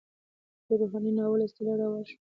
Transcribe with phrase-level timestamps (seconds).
[0.67, 2.17] د روحاني ناول اصطلاح رواج شوه.